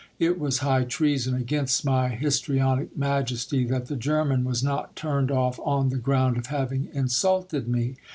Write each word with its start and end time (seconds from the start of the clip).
It 0.17 0.39
was 0.39 0.57
high 0.65 0.83
treason 0.85 1.35
against 1.35 1.85
my 1.85 2.07
histrionic 2.09 2.97
majesty, 2.97 3.63
that 3.65 3.85
the 3.85 3.95
German 3.95 4.43
was 4.45 4.63
not 4.63 4.95
turned 4.95 5.29
off 5.29 5.59
on 5.59 5.89
the 5.89 5.97
ground 5.97 6.37
of 6.37 6.47
having 6.47 6.89
insulted 6.91 7.67
me. 7.67 7.97